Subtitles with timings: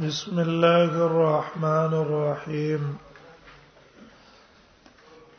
[0.00, 2.96] بسم الله الرحمن الرحيم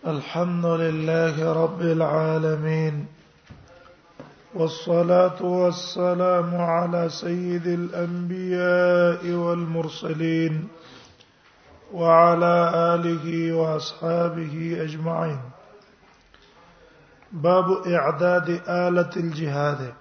[0.07, 3.05] الحمد لله رب العالمين
[4.53, 10.67] والصلاه والسلام على سيد الانبياء والمرسلين
[11.93, 12.53] وعلى
[12.93, 15.39] اله واصحابه اجمعين
[17.31, 19.93] باب اعداد آلة الجهاد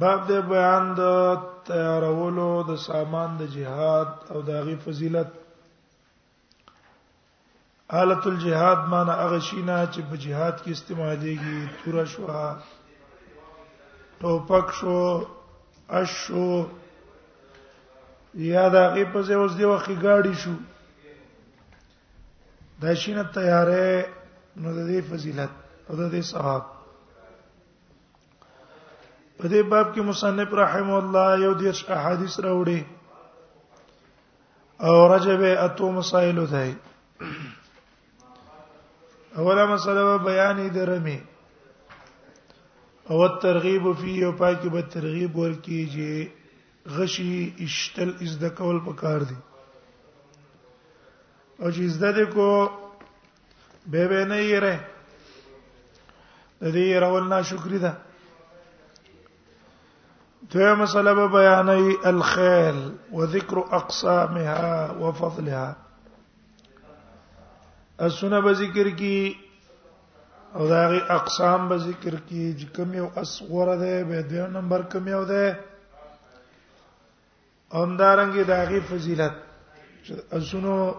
[0.00, 5.30] باب بيان تیارولو د سامان د جهاد او د غي فضیلت
[7.94, 12.24] حالت الجهاد معنی هغه شینه چې په جهاد کې استعمالېږي تور شو
[14.20, 14.98] ټوپک شو
[16.00, 16.50] اشو
[18.52, 20.54] یا د غي په ځای اوس دی وخی گاډي شو
[22.82, 23.88] دا شینه تیارې
[24.62, 25.52] نو د دې فضیلت
[25.88, 26.62] او د دې ثواب
[29.38, 32.80] په دې باب کې مصنف رحم الله یو دیش احادیث راوړي
[34.88, 36.64] او رجب اتو مسائل ده
[39.38, 41.18] اوله مسله بیان دې رمي
[43.10, 46.16] او الترغیب فيه او پاکي به ترغیب ورکیږي
[46.96, 47.36] غشي
[47.68, 49.40] اشتل از د کول په کار دي
[51.58, 52.48] او چې زده دې کو
[53.90, 54.74] به به نه یې ره
[56.60, 57.92] د دې راول نه شکر ده
[60.50, 62.78] ته مسله به بیانې الخيل
[63.12, 65.76] وذكر اقسامها وفضلها
[68.00, 69.36] اسونه به ذکر کی
[70.54, 75.08] او داغه اقسام به ذکر کی چې کوم یو اصغر ده به د نمبر کوم
[75.08, 75.58] یو ده
[77.72, 79.34] اومدارنګي داغه فضیلت
[80.32, 80.94] اسونو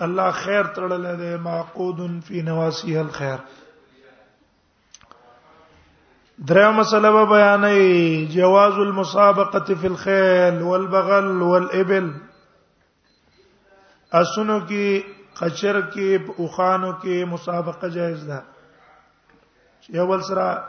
[0.00, 3.38] الله خیر تړلې ده معقود فی نواسیه الخير
[6.38, 12.10] درې مسله به بیانې جواز المسابقه فی الخيل والبغل والابل
[14.20, 15.04] اسونو کې
[15.38, 18.42] خچر کې اوخانو کې مسابقه جایز ده
[19.80, 20.64] چې اول سره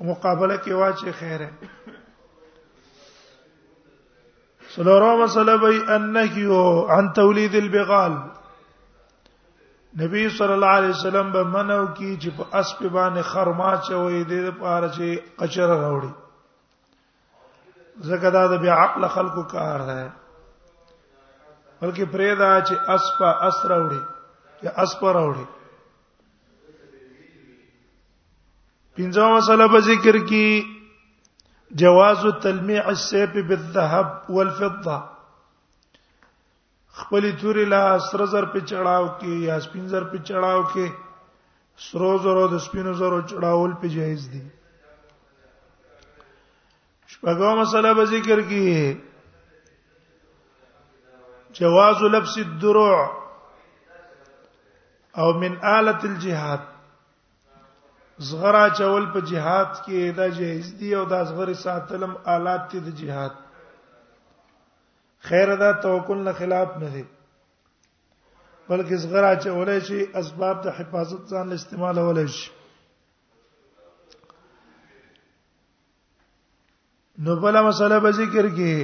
[0.00, 1.48] مقابله کې واچې خیره
[4.74, 8.12] سلورو مسله به انهیو عن تولید البغال
[10.00, 14.54] نبی صلی الله علیه وسلم به منو کی چې په اسب باندې خرما چوي د
[14.60, 16.12] پاره چې قچر راوړي
[18.10, 19.98] زګدا د بیا عقل خلقو کار ده
[21.80, 24.02] بلکې پرېدا چې اسپا اسر راوړي
[24.62, 25.46] یا اسپ راوړي
[28.96, 34.98] پنځه مسله په ذکر کې جواز تلمیع السيف بالذهب والفضه
[36.94, 40.86] خپل توري لا سر زر په چړاو کې یا سپین زر په چړاو کې
[41.86, 44.42] سرو زرو د سپینو زرو چړاول په جایز دي
[47.12, 48.98] شپږم مسله به ذکر کیه
[51.58, 53.00] جواز لبس الدروع
[55.20, 56.62] او من آلة الجهاد
[58.28, 62.94] زغرا چول په جهاد کې دا جایز دي او دا زغری ساتلم آلات دي د
[63.00, 63.34] جهاد
[65.28, 67.02] خیر دا توکل نه خلاف نه دی
[68.68, 72.48] بلکې زغرا چې ولې شي اسباب د حفاظت ځان استعمال ولې شي
[77.24, 78.74] نو بلا مسله به ذکر کې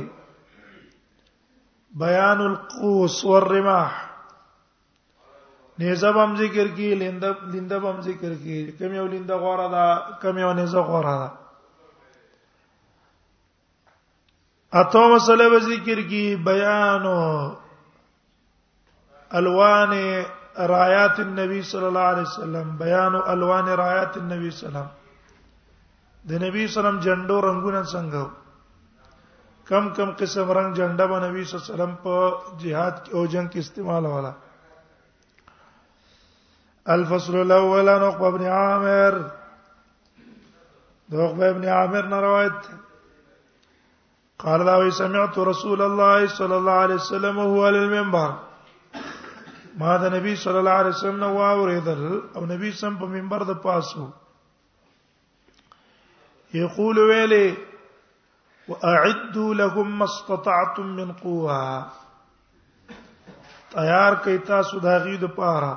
[2.04, 3.90] بیان القوس والرماح
[5.82, 9.86] نیزه بم ذکر کې لنده لنده بم ذکر کې کم یو لنده غوړه ده
[10.22, 11.28] کم یو نیزه غوړه ده
[14.76, 17.04] اتو مسله و ذکر کی بیان
[19.30, 19.92] الوان
[20.74, 24.96] رايات النبي صلى الله عليه وسلم بیان الوان رايات النبي صلى الله عليه وسلم
[26.30, 28.22] د نبی سلام جندو رنگونه څنګه
[29.68, 32.16] کم کم قسم رنگ جنډه به نبی سلام په
[32.64, 34.32] jihad او جنگ کې استعمال والا
[36.96, 39.14] الفصل الاول عن عقبه بن عامر
[41.10, 42.76] د عقبه بن عامر نه روایت ده
[44.42, 48.34] قال لا سمعت رسول الله صلى الله عليه وسلم وهو على المنبر
[49.80, 53.56] ما دا نبی صلى الله عليه وسلم نو اوریدل او نبی سم په منبر د
[53.64, 54.06] پاسو
[56.60, 57.42] یقول ویلی
[58.68, 61.58] واعدوا لهم ما استطعتم من قوه
[63.76, 65.72] تیار کئ تاسو دا د پاره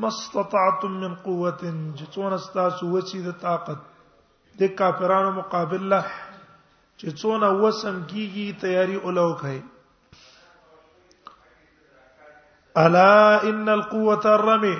[0.00, 3.78] ما استطعتم من قوه جتون استاسو تاسو طاقت
[4.60, 6.02] د کافرانو مقابله
[7.00, 9.58] چې څونه وسم کیږي تیاری اولو کوي
[12.84, 13.14] الا
[13.50, 14.74] ان القوه الرمي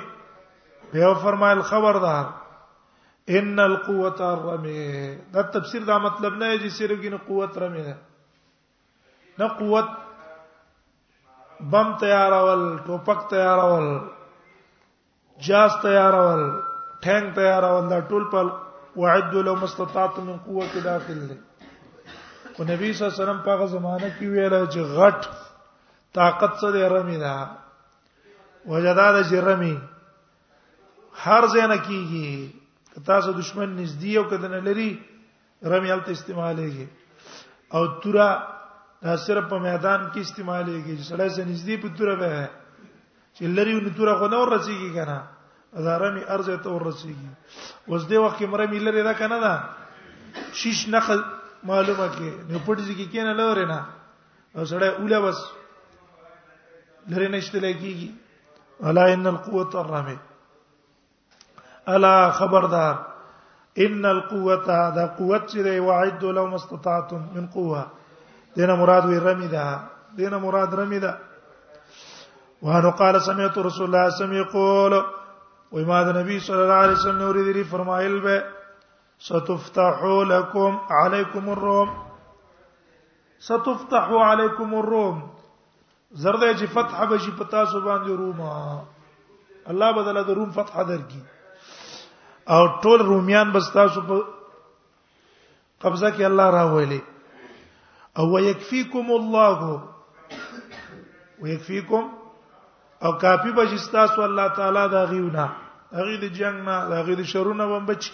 [1.01, 2.25] یو فرمایل خبردار
[3.39, 4.75] ان القوه الرمي
[5.35, 7.95] دا تفسیر دا مطلب نه دی چې صرف ګینه قوت رمي ده
[9.39, 9.89] نه قوت
[11.73, 13.89] بم تیارول ټوپک تیارول
[15.49, 16.41] جاس تیارول
[17.03, 18.39] ټینګ تیارول دا ټول په
[19.05, 21.37] وعد لو مستطاعت من قوه داخل دي
[22.59, 25.19] او نبی صلی الله علیه وسلم په هغه زمانہ کې ویل چې غټ
[26.17, 27.35] طاقت سره رمی نه
[28.71, 29.75] وجداد جرمی
[31.25, 32.51] هر ځای نه کیږي
[32.93, 34.89] که تاسو دشمن نږدې او کدن لري
[35.71, 36.87] رمی الته استعمالېږي
[37.73, 38.29] او تورا
[39.03, 42.49] دا صرف په میدان کې استعمالېږي چې سړی سره نږدې په تورا به
[43.33, 45.21] چې لري نو تورا خو نه ورسیږي کنه
[45.85, 47.31] زارمی ارزه ته ورسیږي
[47.87, 49.55] اوس دې وخت کې مرمی لري دا کنه دا
[50.61, 51.09] شیش نخ
[51.63, 53.79] معلومه کې نو پټ ځکه کې نه لوري نه
[54.55, 55.37] او سړی اوله بس
[57.09, 58.09] لري نشته لګيږي
[58.83, 60.17] الا ان القوه الرمي
[61.95, 62.95] الا خبردار
[63.85, 64.55] ان القوه
[64.95, 67.87] دا قوت چې دی وعد لو مستطعتم من قوه
[68.55, 69.79] دینه مراد وی رمی ده
[70.17, 71.17] دینه مراد رمی ده
[72.61, 75.03] وانه قال سمعت رسول الله سمع يقول
[75.71, 78.56] وما النبي صلى الله عليه وسلم نور دي فرمایل به
[79.19, 82.03] ستفتح لكم عليكم الروم
[83.39, 85.21] ستفتح عليكم الروم
[86.11, 88.83] زرده چې فتح به شي پتا سو باندې روما
[89.69, 91.21] الله بدل د روم فتح درکې
[92.49, 94.21] او ټول روميان بس تاسو په
[95.81, 97.01] قبضه کې الله راوړلې
[98.19, 99.81] او ويكفيكم الله
[101.41, 102.09] ويكفيكم
[103.03, 105.47] او کافی بشي تاسو الله تعالی دا غيونه
[105.93, 108.11] هغه د جنگ نه هغه د شرونه ومبچ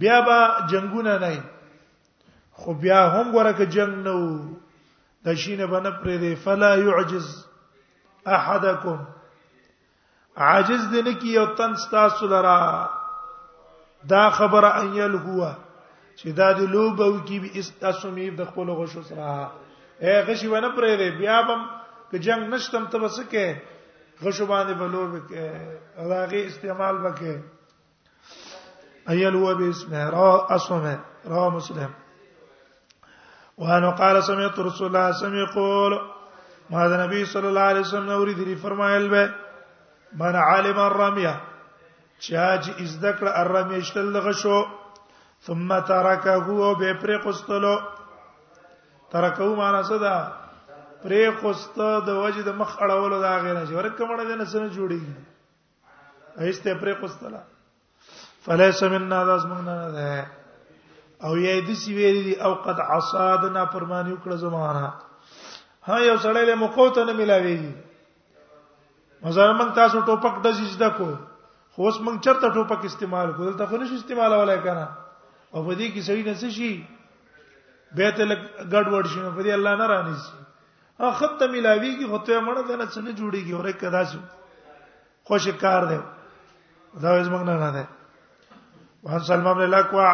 [0.00, 0.38] بیا به
[0.70, 1.44] جنگونه نه
[2.58, 4.34] خو بیا هم ګوره ک جنگ نه وو
[5.24, 7.26] د شینه باندې پرې فلا يعجز
[8.36, 8.98] احدکم
[10.46, 12.56] عاجز دې نه کی او تن ستاسو لرا
[14.10, 15.52] دا خبره ان یل هوا
[16.18, 19.28] چې دا د لوبو کې به استاسمی د خپل غوښو سره
[20.04, 21.60] اے غشي ونه پرې دې بیا بم
[22.10, 23.46] ک جنگ نشتم ته وسکه
[24.22, 25.44] غشو باندې بلوب کې
[26.12, 27.34] راغي استعمال وکې
[29.08, 31.90] أيل هو باسمه رواه أصمه رواه مسلم
[33.56, 35.92] وأنا قال سمعت رسول الله صلى الله عليه وسلم يقول
[36.70, 39.30] ما هذا النبي صلى الله عليه وسلم أريد لي فرمایل به
[40.16, 41.40] من عالم الرمية
[42.26, 44.64] چاج ازدکړه الرمية شتل غشو
[45.46, 47.80] ثم تركه هو به پرې قستلو
[49.12, 50.32] ترکو معنا څه ده
[51.04, 51.74] پرې خوست
[52.06, 55.14] د وجد مخ اړولو دا غیر نه چې ورکه مړه نه سره جوړیږي
[56.40, 57.42] ایسته پرې خوستلا
[58.44, 60.14] فلیس مننا داس موږ نه ده
[61.28, 64.86] او یې د سی ویری دی او قد عصادنا پرمانی وکړه زمانہ
[65.88, 67.74] ها یو سړی له مخوته نه ملاویږي
[69.24, 71.08] مزه موږ تاسو ټوپک د سجده کو
[71.74, 74.86] خو اوس موږ چرته ټوپک استعمال کو دلته خو نشو استعمال ولای کنه
[75.52, 76.84] او په دې کې سړی نه شي
[78.00, 78.16] بیت
[78.72, 80.44] ګډ وډ شي په دې الله نه رانی شي
[81.02, 84.18] ها خط ملاویږي خو ته مړه دنه څنګه جوړیږي اورې کدا شو
[85.24, 86.00] خوش کار دی
[87.02, 87.86] دا زمنګ نه نه ده
[89.02, 90.10] وان سلمان بن الاکوع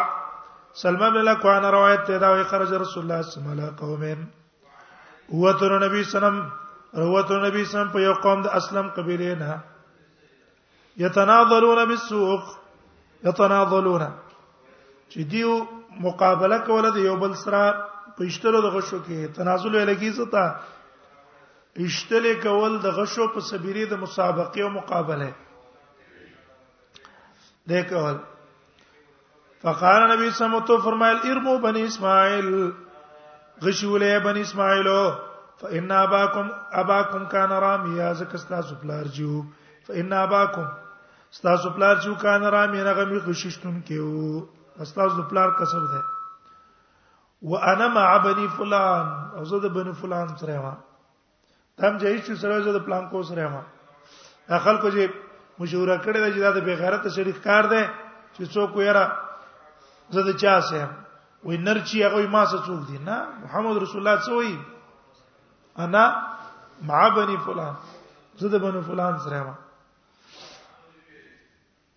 [0.81, 4.19] سلمان بن الاکوع نے روایت تے دا خرج رسول الله صلی الله علیه قومین
[5.41, 6.37] وتر نبی سلام
[7.15, 9.57] وتر نبی سلام په یو قوم د اسلم قبیله نه
[11.05, 12.43] یتناظرون بالسوق
[13.29, 14.03] یتناظرون
[15.09, 15.65] چې دیو
[16.07, 17.61] مقابله کوله د یو بل سره
[18.17, 20.45] پښتلو د غشو کې تنازل الهی زتا
[21.85, 25.29] اشتل کول د غشو په سبيري د مسابقه او مقابله
[27.69, 28.17] ده کول
[29.61, 32.71] فقال نبی سمتو فرمایل ارمو بني اسماعیل
[33.63, 35.11] غشوله بني اسماعیلو
[35.57, 39.43] فإن أباكم أباكم كان راميا زکستا سپلار جیو
[39.87, 40.65] فإن أباكم
[41.31, 44.45] ستا سپلار جیو کان رامي نه غمی غششتون کیو
[44.85, 46.01] ستا سپلار کسب ده
[47.41, 50.73] وانا مع بني فلان او زه د بني فلان سره ما
[51.77, 53.61] تم جهیش چې سره زه د پلان کو سره ما
[54.49, 55.07] دا خلکو چې
[55.59, 57.87] مشوره کړی دا چې دا د بغیرت شریک کار ده
[58.37, 59.25] چې څوک یې
[60.13, 60.89] زه د چا سم
[61.47, 64.57] وې نرچی هغه ما څه څوک دي نه محمد رسول الله څه وایي
[65.83, 66.05] انا
[66.89, 67.75] مع بني فلان
[68.41, 69.53] زه د بنو فلان سره ما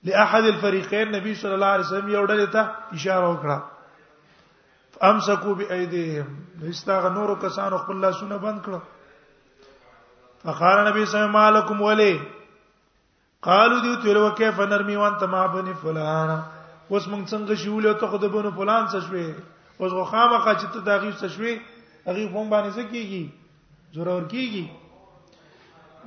[0.09, 2.62] لاحد الفريقين نبی صلی الله علیه وسلم یو ډلې ته
[2.97, 3.59] اشاره وکړه
[5.09, 6.31] امسکو بأيديهم
[6.62, 8.81] دستاغ نورو کسانو خپل لاسونه بند کړو
[10.43, 12.21] فقال نبی صلی الله علیه وسلم ولي
[13.43, 16.40] قالوا دیو تل وکيف نرمي وانت ما بني فلانا
[16.91, 19.27] اوس مونږ څنګه شول ته خو د بونو پلان څه شوې
[19.81, 21.53] اوس خو خامخا چې ته داغي څه شوې
[22.07, 23.25] هغه فون باندې څه کیږي
[23.99, 24.65] ضرور کیږي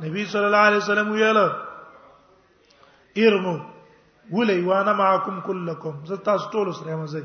[0.05, 1.39] نبی صلی الله علیه وسلم ویل
[3.27, 3.57] ارمو
[4.31, 7.21] ولي وانا معكم كلكم زه تاسو ټول سره مزه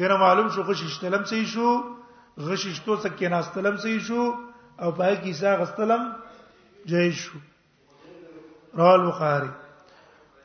[0.00, 1.68] ګره معلوم شو غششتلم سي شو
[2.50, 4.28] غششتو سکه ناستلم سي شو
[4.82, 6.02] او پای کیسه غستلم
[6.92, 7.36] جای شو
[8.74, 9.50] رواه البخاري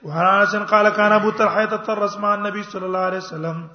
[0.04, 3.68] وهاشن قال كان ابو طلحه يتطرس مع النبي صلى الله عليه وسلم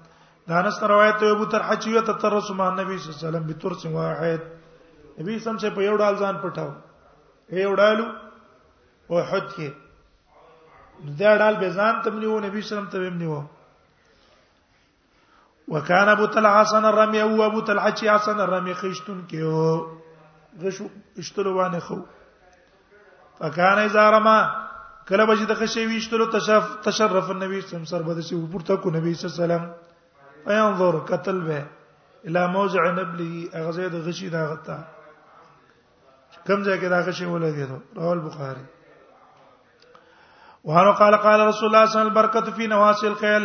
[0.49, 4.40] دا نس روایت ابو طلحه چې يتطرس مع النبي صلى الله عليه وسلم بترس واحد
[5.20, 6.73] نبی سم چې په یو ډول ځان پټاو
[7.61, 8.04] یو ډالو
[9.11, 9.70] او حد کې
[11.23, 13.42] دا ډال به ځان تم نیو نبی سلام ته ویم نیو
[15.68, 19.87] وکانه ابو طلحه حسن الرمي او ابو طلحه چې حسن الرمي خشتون او
[20.62, 21.97] غشو اشتلو باندې خو
[23.40, 24.38] فکانه زارما
[25.09, 28.23] کله به چې د خشي ویشتلو تشرف تشرف النبي صلی الله علیه وسلم سر بده
[28.31, 29.65] شي ورته کو نبی صلی الله علیه وسلم
[30.49, 31.61] فینظر قتل به
[32.27, 34.77] الى موضع نبله اغزه د غشي دا غتا
[36.47, 38.65] کم ځای کې دا غشي ولګېدو رواه البخاري
[40.65, 43.45] وهر قال قال رسول الله صلی الله علیه وسلم برکت فی نواصی الخيل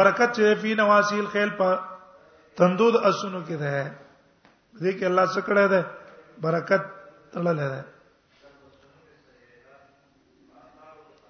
[0.00, 1.68] برکت فی نواصی الخيل په
[2.62, 3.94] تندود اسونو کې ده
[4.76, 5.80] دې کې الله څخه کړه ده
[6.48, 6.82] برکت
[7.32, 7.82] تړلې ده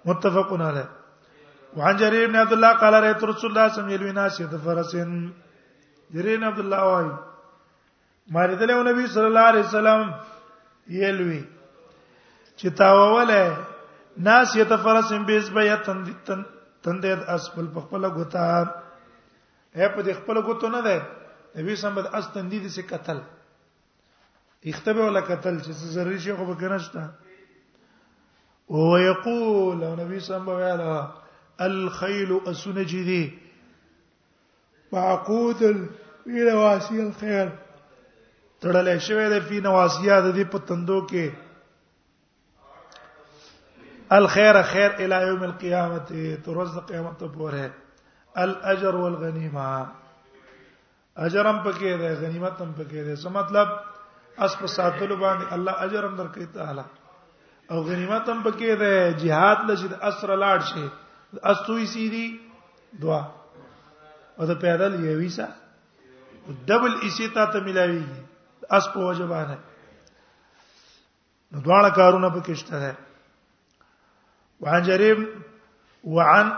[0.05, 0.81] متفقون علی
[1.77, 4.95] وعن جرير بن عبد الله قال رأيت رسول الله صلى الله عليه وسلم يلوي فرس
[6.15, 7.11] جرير بن عبد الله وايي
[8.33, 10.11] ما لیدل نبی صلی الله علیه وسلم
[10.89, 11.43] یلوی
[12.59, 13.43] چې تاووله
[14.27, 16.07] ناس یتفرسم بیس بیا تند
[16.83, 18.63] تند اسفل په خپل غوتا
[19.75, 21.01] اے په خپل غوتو نه ده
[21.57, 23.19] نبی سم بد اس تندید سے قتل
[24.71, 27.07] اختبه ولا قتل چې ضروري شي خو به کنه شته
[28.69, 31.07] وهو يقول نبی سم قال
[31.61, 33.37] الخيل اسنجدي
[34.93, 35.87] معقود
[36.27, 37.49] الواسي الخيل
[38.61, 41.27] تړلې شوی د فی نواسیه د دې په تندو کې
[44.19, 46.09] الخير خير الى يوم القيامه
[46.45, 47.65] ترزق قیامت پورې
[48.45, 49.69] الاجر والغنیمه
[51.17, 53.67] اجرم پکې ده غنیمت هم پکې ده څه مطلب
[54.39, 56.83] اس په ساتلو باندې الله اجرم درکې تعالی
[57.69, 60.85] او غنیمت هم پکې ده jihad لشي د اسره لاړ شي
[61.51, 62.25] استوي سيدي
[63.01, 63.21] دعا
[64.39, 65.45] او دا پیدل یوي سا
[66.69, 69.57] ډبل اسی تا ته ملاويږي اس په وجبانه
[71.51, 72.95] نو دواړه کارونه پکې شته ده
[74.61, 75.23] وعن جرير
[76.17, 76.51] وعن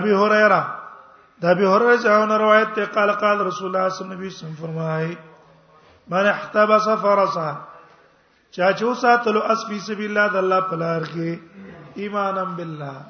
[0.00, 0.80] ابي هريره
[1.40, 5.14] دا ابي هريره څخه روایت ته قال قال رسول الله صلی الله علیه وسلم فرمایي
[6.12, 7.54] من احتبس فرسه
[8.56, 13.00] چا جو ساتلو اس فی سبیل الله د الله په لار کې ایمانم بالله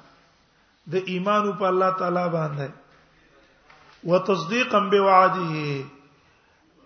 [0.95, 2.69] د ایمان په الله تعالی باندې
[4.13, 5.75] وتصدیقا بوعده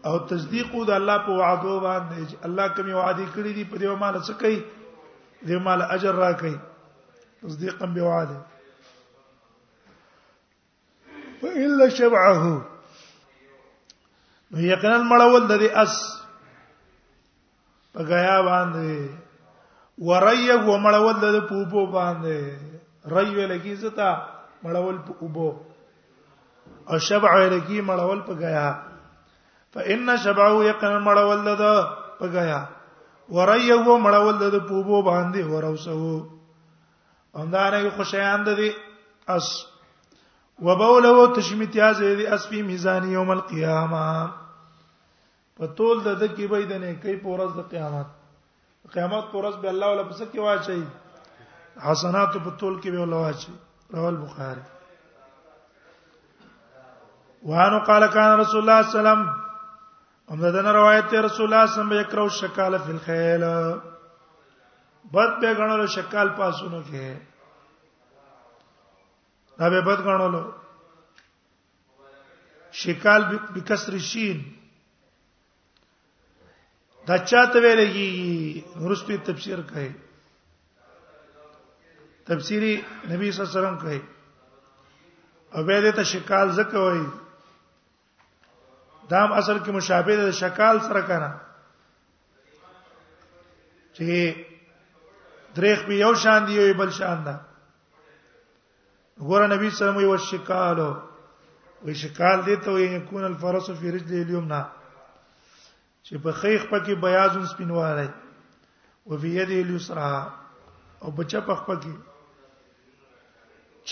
[0.08, 2.18] او تصدیق د الله په وعده باندې
[2.50, 4.58] الله کوم وعده کړی دی په دې مال څه کوي
[5.46, 6.52] دې مال اجر را کوي
[7.46, 8.40] تصدیقا بوعده
[11.40, 15.98] فإلا شبعه نو یقینا مړول د دې اس
[17.92, 18.88] په غیا باندې
[20.08, 22.38] ورایه ومړول د پوپو باندې
[23.14, 24.08] رایو لکی زتا
[24.64, 25.48] مړول په اوبو
[26.90, 28.68] او شبع لکی مړول په غیا
[29.74, 31.64] فإن شبعه يقن مړول د
[32.18, 32.60] په غیا
[33.36, 36.00] ورایه ومړول د پوپو باندې وروسو
[37.40, 38.70] اندانه خوشیاند دي
[39.36, 39.48] اس
[40.66, 44.04] وبوله تشمیتیاز دي اس په میزان یوم القیامه
[45.58, 48.08] په ټول د دکی به د نه کوي په ورځ د قیامت
[48.94, 50.80] قیامت په ورځ به الله ولا پس کې واچي
[51.86, 53.52] حسنات په ټول کې به ولا واچي
[53.94, 54.62] رواه البخاري
[57.50, 59.22] وانه قال كان رسول الله صلى الله عليه وسلم
[60.32, 63.44] همدغه روایت ته رسول الله صلی الله علیه وسلم یکرو شکال فی الخیل
[65.14, 67.08] بد به غنلو شکال پاسونو کې
[69.60, 70.42] دا به بد غنلو
[72.82, 73.20] شکال
[73.56, 74.40] بکسر شین
[77.08, 78.10] دا چاته ویلېږي
[78.84, 79.90] ورسپی تفسیر کوي
[82.28, 82.74] تفسیری
[83.12, 84.00] نبی صلی الله علیه وسلم کوي
[85.54, 87.04] او به دې ته شکال زکه وایي
[89.10, 91.30] دام اصل کې مشابه ده شکال سره کنه
[93.96, 94.36] چې
[95.56, 97.36] دریخ به یو شان دی یو بل شان ده
[99.26, 100.90] ګوره نبی صلی الله علیه وسلم یو شکالو
[101.84, 104.62] وی شکال دې ته وایي کون الفرس فی رجل اليمنى
[106.08, 108.06] چې په خیخ پکې بیاضون سپینواله
[109.04, 110.12] او په یده الیسرا
[111.02, 111.92] او په چپ خپ کې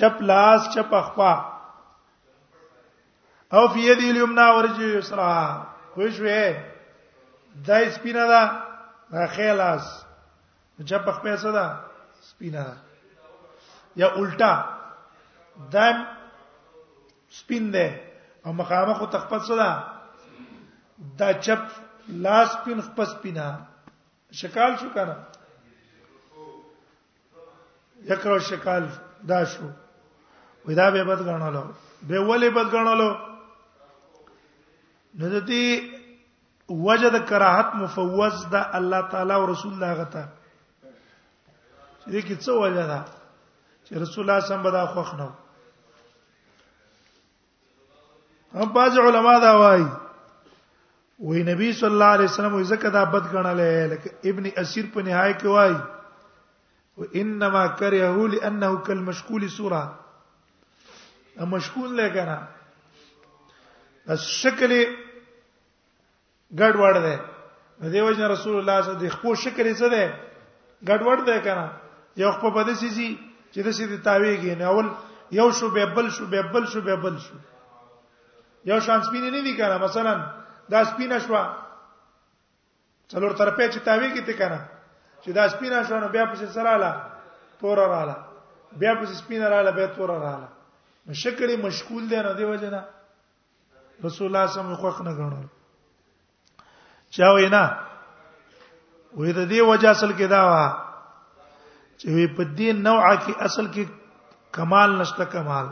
[0.01, 1.33] چپ لاس چپ خپا
[3.57, 5.29] او په یده الیمنا ورجه یسرا
[5.93, 6.43] خو شوې
[7.69, 8.43] دای سپینا دا
[9.19, 9.87] راخلاص
[10.89, 11.67] چپ خپ څه دا
[12.33, 12.75] سپینا دا
[14.01, 14.53] یا الټا
[15.73, 15.97] دم
[17.39, 17.87] سپین ده
[18.45, 19.71] او مخامخ تخپت څه ده
[21.19, 23.57] دا چپ لاس پین پس پینا
[24.41, 25.17] شکال شو کنه
[28.11, 28.87] یکرو شکال
[29.29, 29.69] دا شو
[30.67, 31.63] ودا به بد غنلو
[32.09, 33.11] به ولې بد غنلو
[35.19, 35.81] نو دې
[36.69, 40.25] وجد کراهت مفوض دا الله تعالی او رسول الله غته
[42.07, 43.05] دې کې څه وجه ده
[43.85, 45.31] چې رسول الله سم بدا خوښ نه
[48.55, 49.87] هم باز علما دا وایي
[51.25, 55.41] وی نبی صلی الله علیه وسلم زکه دا بد غنلې لکه ابن اسیر په نهایت
[55.43, 55.73] کې وای
[56.99, 59.95] و انما کرهه لانه كالمشکول سوره
[61.55, 62.39] مشکول لے کنا
[64.11, 64.71] د شکل
[66.55, 67.21] ګډوډ ده
[67.81, 70.05] د دیو جن رسول الله صلی الله علیه وسلم د خپل شکل څه ده
[70.89, 71.67] ګډوډ ده کنا
[72.25, 73.11] یو خپل په دې سيزي
[73.53, 74.87] چې د سې تاویږي نه اول
[75.43, 77.35] یو شو به بل شو به بل شو به بل شو
[78.65, 80.15] یو شانس پینې نه دي کنا مثلا
[80.71, 81.37] دا سپینه شو
[83.11, 84.59] څلور طرفه چې تاویږي ته کنه
[85.23, 86.91] چې دا سپینه شو نو بیا پس سراله
[87.61, 88.15] تور رااله
[88.83, 90.49] بیا پس سپینه رااله بیا تور رااله
[91.13, 92.81] مشکل مشغول دی نه دی وجنه
[94.07, 95.47] رسول الله صلی الله علیه وسلم خوښ نه غنل
[97.15, 97.63] چا وینا
[99.17, 100.65] وې د دې وجه اصل کې دا وا
[101.99, 103.85] چې وې په دې نوعه کې اصل کې
[104.59, 105.67] کمال نشته کمال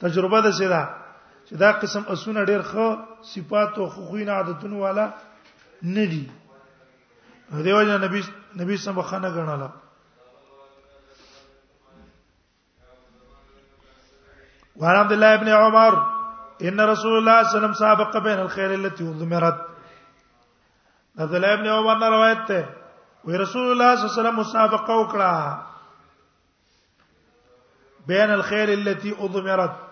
[0.00, 0.82] تجربه ده سره
[1.48, 2.86] چې دا قسم اسونه ډېر ښه
[3.32, 5.04] صفات او خوینه عادتونه والا
[5.82, 6.24] نه دي
[7.64, 8.20] دیو جن نبی
[8.60, 9.68] نبی سم خانه غناله
[14.82, 15.94] وعن عبد الله بن عمر
[16.68, 19.58] ان رسول الله صلى الله عليه وسلم سابق بين الخيل التي ضمرت
[21.18, 22.64] عبد الله بن عمر روایت ده
[23.24, 25.58] وی رسول الله صلی الله علیه وسلم مسابقه وکړه
[28.06, 29.83] بین الخيل التي اضمرت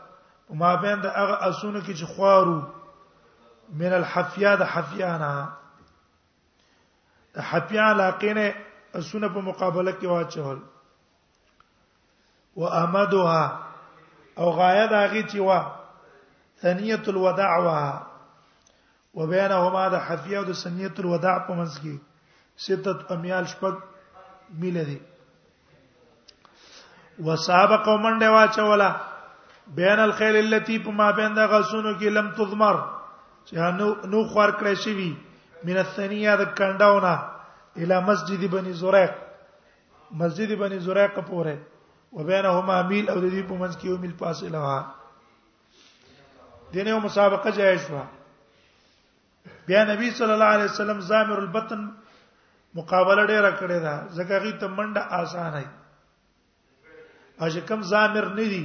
[0.61, 2.59] ما بین د هغه اسونه کې چې خوارو
[3.81, 5.33] من الحفیا د حفیانا
[7.37, 8.47] د حفیا لاقینه
[9.01, 10.59] اسونه په مقابله کې واچول
[12.57, 13.59] و احمدها
[14.39, 15.61] او غایه د هغه چې وا
[16.65, 17.79] ثنیه الوداع وا
[19.21, 21.99] وبينهما د حفیا او د ثنیه الوداع په منځ کې
[22.67, 23.75] ستت امیال شپږ
[24.61, 25.01] میل دي
[27.29, 28.91] وسابقه منډه واچوله
[29.67, 32.77] بین الخيل التي ما بين غسونو کې لم تضمر
[33.49, 33.55] چې
[34.11, 35.17] نو خور کړی شي وي
[35.65, 37.29] من الثانيه د کنداونه
[37.77, 39.13] اله مسجد بني زريق
[40.11, 41.57] مسجد بني زريق پورې
[42.13, 44.83] وبينهما ميل او د دې په منځ کې یو ميل فاصله وا
[46.73, 48.03] دینه مسابقه جایز وا
[49.67, 51.89] بیا نبی صلی الله علیه وسلم زامر البطن
[52.75, 55.67] مقابله ډیره کړې ده ځکه غي ته منډه اسانه ای
[57.41, 58.65] اجه کم زامر ندي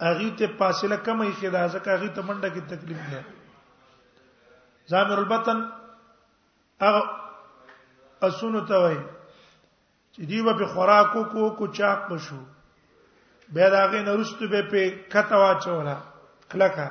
[0.00, 3.24] اغه ته فاصله کمه یې خدا ځکه اغه ته منډه کې تکلیف نه
[4.90, 5.58] زامر البتن
[6.88, 7.02] اغه
[8.28, 8.98] اسونو ته وای
[10.14, 12.38] چې دیو په خوراکو کو کو چاک بشو
[13.56, 15.96] به داغه نرست به په کته واچولا
[16.52, 16.88] کلکا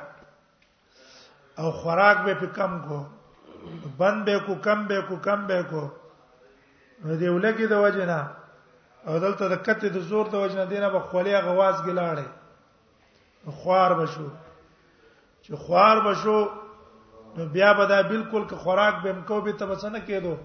[1.58, 2.98] او خوراک به په کم کو
[3.98, 5.82] بند به کو کم به کو کم به کو
[7.04, 8.18] دیولګي د وجنه
[9.06, 12.26] او دلته د کته د زور د وجنه دینه په خولي غواز ګلاړي
[13.50, 14.26] خوار بشو
[15.42, 16.40] چې خوار بشو
[17.36, 20.36] نو بیا به دا بالکل که خوراک به مکو به تبسنه کېدو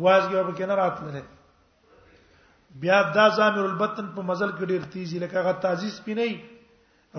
[0.00, 1.22] وازګي به کنه راتله
[2.80, 6.42] بیا دا زامر البتن په مزل کې ډیر تیزی لکه هغه تازی سپی نه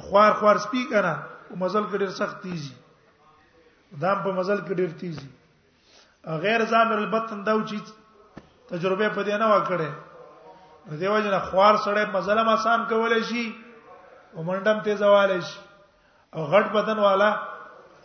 [0.02, 1.14] خوار خوار سپی کنه
[1.50, 2.74] او مزل کې ډیر سخت تیزی
[4.02, 5.28] دا په مزل کې ډیر تیزی
[6.46, 7.82] غیر زامر البتن دا وچی
[8.70, 13.44] تجربه پدې نه وکړي دیو جن خوار سره مزل آسان کولای شي
[14.40, 15.58] ومنډم تیزواله شي
[16.36, 17.30] او غټ بدن والا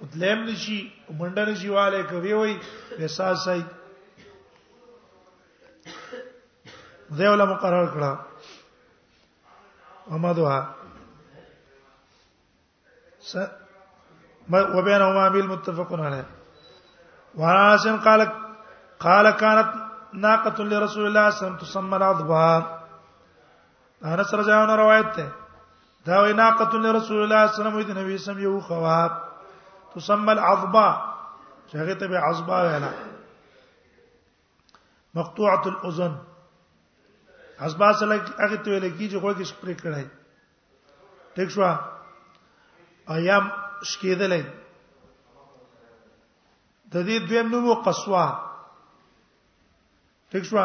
[0.05, 0.79] اتلم نشي
[1.11, 2.53] ومنډه نشي واله کوي وي
[3.01, 3.63] احساس هي
[7.21, 8.11] دیو له مقرر کړه
[10.19, 10.61] امدوها
[13.31, 13.33] س
[14.77, 16.27] وبينهما بالمتفق عليه
[17.41, 18.21] وعاصم قال
[19.09, 19.71] قال كانت
[20.25, 22.49] ناقه لرسول الله صلى الله عليه وسلم تسمى العظبا
[24.05, 25.27] انس رضی الله عنه روایت ده
[26.09, 29.21] دا وینا قتل رسول الله صلی الله علیه وسلم د نبی سم یو خوا
[29.95, 30.89] تسمى العظبا
[31.73, 32.91] شغه ته به عظبا وینا
[35.19, 36.15] مقطوعه الاذن
[37.67, 40.05] عظبا سره هغه ته ویل کی چې کوی سپری کړای
[41.37, 41.77] ټیک شو
[43.15, 43.51] ایام
[43.83, 44.43] شکیدلې
[46.95, 48.23] د دې دویم نوم قصوا
[50.37, 50.65] ټیک شو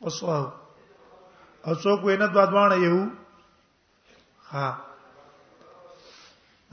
[0.05, 0.39] قصوا
[1.67, 3.11] او څوک وینه د دوانه یو
[4.49, 4.77] ها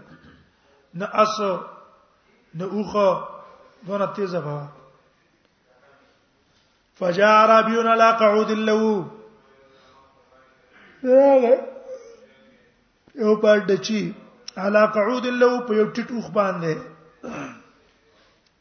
[0.94, 1.40] نه اس
[2.54, 3.31] نه اوخه
[3.86, 4.60] دونه تیزه به
[6.98, 8.82] فجاء ربيون على قعود له
[13.20, 14.14] یو پر دچی
[14.56, 16.74] على قعود له په یو ټټ وخ باندې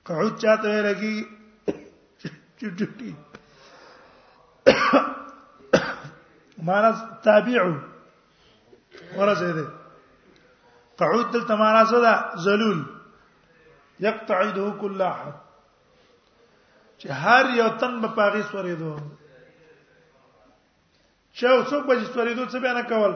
[0.07, 1.15] قعود چاته ورګي
[2.59, 3.11] چټټی
[6.65, 6.89] مانا
[7.23, 7.73] تابعو
[9.17, 9.65] ورزه ده
[10.99, 12.13] قعود دلته معنا څه ده
[12.45, 12.79] ذلول
[14.01, 15.33] یقتعده کل احد
[16.97, 18.95] چې هر یو تن په پاغي سورې دو
[21.37, 23.11] چې اوسو په سورې دو څه بیان کول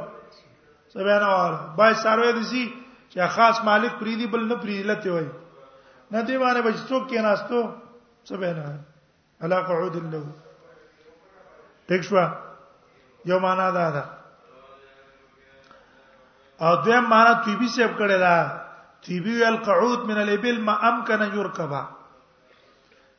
[0.92, 2.64] څه بیان واره بای سروي دي سي
[3.12, 5.30] چې خاص مالک پریدي بل نه پریلته وای
[6.12, 7.62] نه دی باندې به څوک کې ناستو
[8.28, 8.80] څه بیان
[9.48, 10.24] الا قعود له
[11.88, 12.22] ټیک شو
[13.32, 14.04] یو معنا دا ده
[16.68, 18.36] او دویم معنا توی به سیب کړه دا
[19.04, 21.82] تیبی القعود من الابل ما امکن يركبا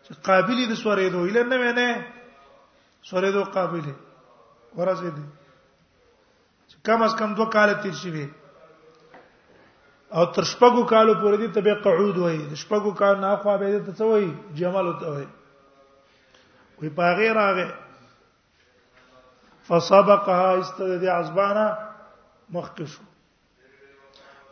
[0.04, 1.88] چې قابلیت سورې دوه اله نه ونه
[3.08, 4.00] سورې دوه قابلیت
[4.78, 5.26] ورځې دي
[6.68, 8.26] چې کم از کم دوه کال تیر شي
[10.18, 13.80] او تر شپږو کالو پورې دي تبه قعود وایي د شپږو کال نه خو به
[13.86, 15.26] ته څه وایي جمال ته وایي
[16.82, 17.66] وی پاغه راغه
[19.66, 21.66] فسبقها استدعى عزبانا
[22.56, 23.02] مخکشو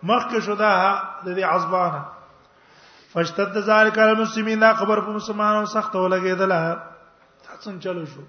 [0.08, 0.72] مخک شو دا
[1.24, 2.00] د دې عصبانه
[3.12, 8.22] فشتد ذالک المسلمین دا خبر په مسلمانانو سخت ولګیدل دا څنګه چلو شو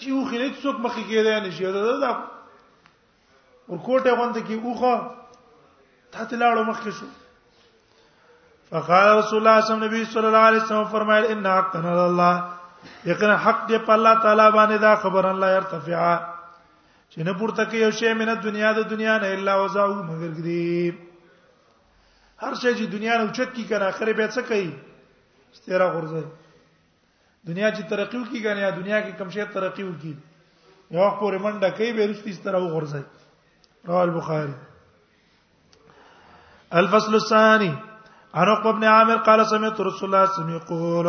[0.00, 4.94] چې خو خلک څوک مخې کېدای نه شي دا دا ورکوټه باندې کې اوخه
[6.12, 7.08] ته تلاړو مخې شو
[8.70, 12.34] فقال رسول الله صلی الله علیه وسلم صلی الله علیه وسلم فرمایل ان حقنا الله
[13.12, 16.02] یقینا حق دی په الله تعالی باندې دا خبر الله يرتفع
[17.14, 20.92] چې نه پورته کې یو شی مینه دنیا د دنیا نه الا وزاو مگر کړي
[22.42, 24.70] هر شی چې دنیا نه اوچت کی کنه اخر به څه کوي
[25.58, 26.24] ستیرا غورځي
[27.50, 30.14] دنیا چې ترقی وکي کنه دنیا کې کم شی ترقی وکي
[30.90, 33.02] یو پورې منډه کوي به رستی سترا غورځي
[33.90, 34.54] رواه البخاری
[36.80, 37.72] الفصل الثاني
[38.40, 41.06] عن عقبه بن عامر قال سمعت رسول الله صلى الله عليه وسلم يقول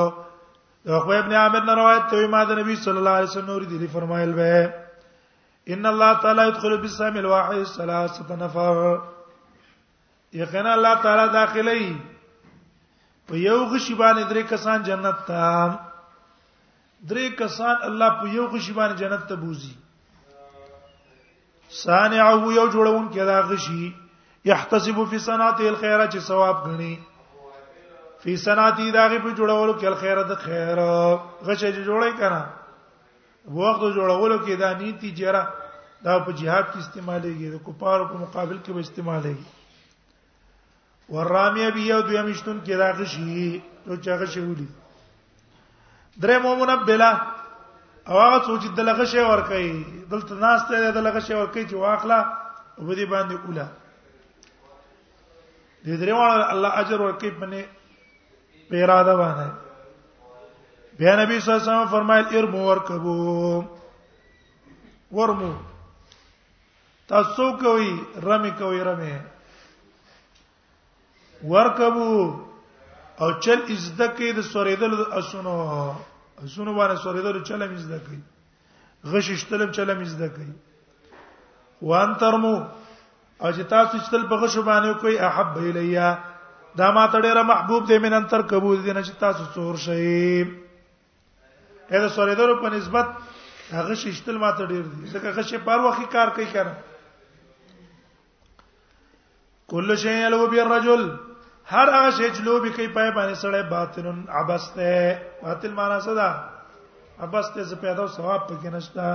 [1.00, 4.34] عقبه بن عامر روایت ته ما د نبی صلی الله علیه وسلم نور دي فرمایل
[4.42, 4.81] به
[5.70, 8.98] ان الله تعالی يدخل بالسام الواحد ثلاثه نفر
[10.34, 11.98] یقینا الله تعالی داخلي
[13.28, 15.80] په یو غشي باندې درې کسان جنت ته
[17.08, 19.76] درې کسان الله په یو غشي باندې جنت ته بوزي
[21.84, 23.94] صانع او یو جوړون کې دا غشي
[24.46, 27.00] يحتسب في صنعته الخير چې ثواب غني
[28.24, 30.80] فی صنعتی داغه په جوړولو کې الخير د خیر
[31.46, 32.42] غشي جوړې کړه
[33.46, 35.44] وخت جوړولو کې دا نیتی جره
[36.06, 39.46] دا په jihad کې استعمالېږي د کفارو په مقابل کې به استعمالېږي
[41.10, 44.68] ورامیه بیا دوی مشتون کې راغشي نو چاغه شي ولي
[46.22, 47.12] درې مومن بلا
[48.10, 49.74] او هغه سوچ د لغشه ور کوي
[50.14, 52.20] دلته ناس ته د لغشه ور کوي چې واخلا
[52.86, 53.68] په دې باندې اوله
[55.86, 57.62] دې درې وړ الله اجر ور کوي په نه
[58.70, 59.50] پیراده باندې
[61.02, 63.20] بیا نبی صلی الله علیه وسلم فرمایل ارمو ورکبو
[65.12, 65.52] ورمو
[67.08, 67.90] تاسو کوي
[68.28, 69.14] رمي کوي رمي
[71.54, 72.06] ورکبو
[73.22, 75.56] او چل ازدکې د سوریدل اسونو
[76.44, 80.48] اسونو باندې سوریدل چل هم ازدکې غششتل چل هم ازدکې
[81.82, 82.56] وان ترمو
[83.42, 86.16] او چې تاسو چتل په غش باندې کوئی احب الیا
[86.80, 90.61] دا ما ته ډیره محبوب دی من انتر قبول دي نه چې تاسو څور شئ
[91.94, 93.08] اې د سوریدلو په نسبت
[93.78, 96.74] هغه ششتل ماته ډیر دي ځکه هغه شی پر وخت کار کوي کنه
[99.74, 101.04] کل شی لو بی الرجل
[101.74, 104.92] هر هغه شی چې لو بی کوي پای باندې سره باطنن عبسته
[105.44, 106.30] باطل معنا څه ده
[107.28, 109.06] عبسته ز پیدا او ثواب پکې نشته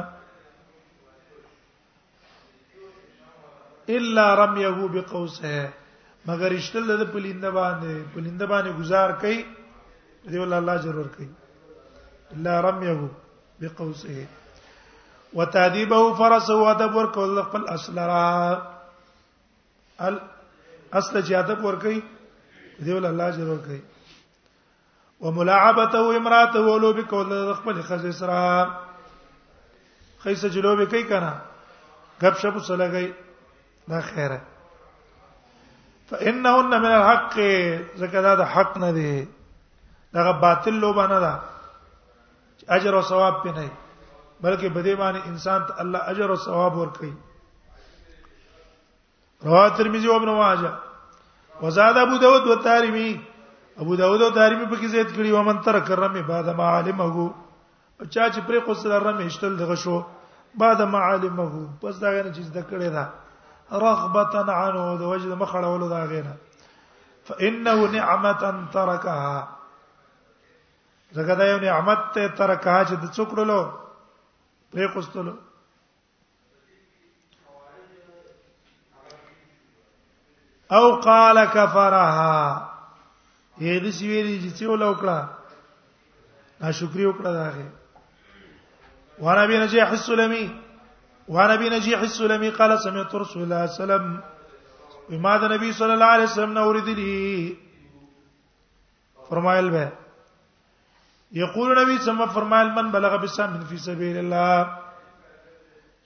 [4.00, 5.56] الا رميه بقوسه
[6.28, 9.42] مگر اشتل د پلینده باندې پلینده باندې گزار کوي
[10.30, 11.28] دی ول الله ضرور کوي
[12.34, 13.08] الا رميه
[13.60, 14.26] بقوسه
[15.32, 18.62] وتاديبه فرس او ادب ورکول خپل اصل را
[20.00, 20.18] ال
[20.92, 22.00] اصل چې ادب ورکي
[22.84, 23.80] دیول الله جل ورکي
[25.20, 28.70] وملاعبته امراته ولو بکول خپل خزه سره
[30.26, 31.32] خیسه جلو به کوي کنه
[32.22, 33.08] غب شپ سلګي
[33.88, 34.40] دا خیره
[36.10, 37.32] فانهن من الحق
[37.96, 39.28] زکه دا د حق نه دی
[40.14, 41.34] دا باطل لوبانه ده
[42.74, 43.68] اجر او ثواب په نه
[44.40, 47.12] بلکې بده باندې انسان ته الله اجر او ثواب ورکړي
[49.44, 50.72] رواه ترمذی او ابن ماجه
[51.62, 53.08] وزاد ابو داود و تارمی
[53.84, 57.28] ابو داود او تارمی په کې زید کړي او من تر کرمه بعد ما علمه
[58.10, 60.02] چا چې پرې قصل رمه اشتل دغه شو
[60.64, 63.08] بعد ما علمه پس دا غنه چې د کړي دا
[63.72, 66.36] رغبه عنه د وجد مخړولو دا غنه
[67.24, 68.32] فانه نعمه
[68.72, 69.55] ترکها
[71.16, 73.60] زګه دا یو نعمت ته تر کا چې د څوکړلو
[74.72, 75.34] پرې کوستلو
[80.76, 82.40] او قال کفرها
[83.66, 85.18] یې د سویری چې څو لوکړه
[86.60, 87.66] ناشکری وکړه داغه
[89.24, 90.46] ورابي نجيح السلمي
[91.34, 94.04] ورابي نجيح السلمي قال سمعت رسول الله صلى الله عليه وسلم
[95.10, 97.24] بما ده نبی صلی الله علیه وسلم نو ورېدلی
[99.30, 99.86] فرمایل به
[101.32, 104.66] یقول نبی سم فرمایل من بلغ بسام فی سبیل الله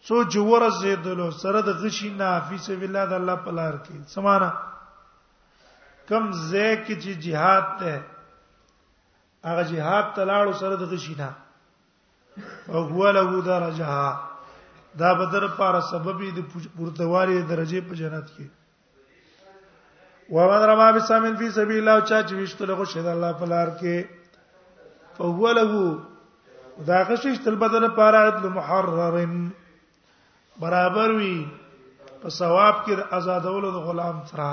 [0.02, 3.94] سو جوور زیدلو سره د غشی نه فی سبیل الله د الله په لار کې
[4.14, 4.50] سمانا
[6.08, 8.02] کم زه کې چې jihad ته
[9.44, 11.30] هغه jihad تلاړو سره د غشی نه
[12.68, 14.12] او هو له درجه
[14.98, 16.42] دا بدر پر سبب د
[16.76, 18.46] پورتواري درجه په جنت کې
[20.30, 23.68] ومن رما بسامن فی سبیل الله چا چې وشتله خو شه د الله په لار
[23.80, 24.19] کې
[25.18, 26.00] فهو له
[26.88, 29.50] دا غشش تل بدل پاره عدل محررن
[30.60, 31.34] برابر وی
[32.22, 34.50] په ثواب کې د آزادولو د غلام سره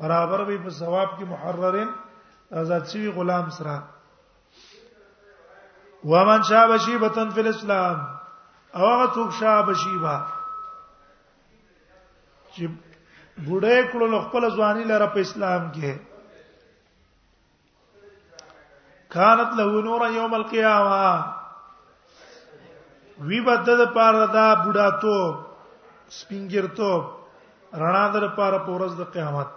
[0.00, 1.90] برابر وی په ثواب کې محررن
[2.62, 3.76] آزاد شوی غلام سره
[6.12, 7.96] ومن شاب شیبتن فی الاسلام
[8.76, 10.16] او هغه څوک شاب شیبا
[12.54, 12.64] چې
[13.46, 15.90] بډای کړه خپل ځواني لپاره په اسلام کې
[19.16, 21.24] كانت له نور يوم القيامه
[23.26, 25.14] وی بد د پاره دا بوډا تو
[26.20, 26.90] سپینګر تو
[27.82, 29.48] رڼا در پاره پورز د قیامت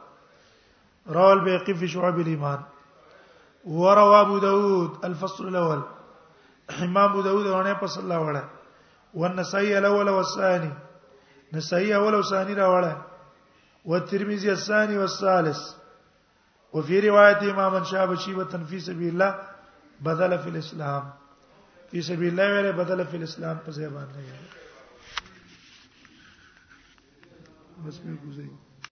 [1.18, 2.60] راول بیقی فی شعب الايمان
[3.80, 5.82] وروى ابو داود الفصل الاول
[6.82, 8.44] امام ابو داود ونه پس الله وړه
[9.24, 10.72] والنسائي الاول والثاني
[11.54, 12.94] نسائي اول او ثاني راوړه
[13.92, 15.60] والترمذي الثاني والثالث
[16.72, 19.32] او فی روایت امام شاب شیبه فی سبیل الله
[20.06, 21.04] بدل فی الاسلام
[21.92, 24.22] فی سبیل الله ویله بدل فی الاسلام په ځای باندې
[27.84, 28.50] بس مې ګوزئ